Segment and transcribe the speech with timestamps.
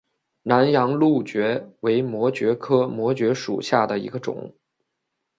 [0.41, 4.55] 南洋蕗蕨为膜蕨科膜蕨属下的一个种。